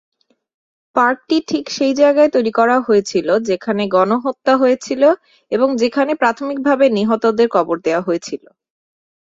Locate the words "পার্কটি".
0.95-1.37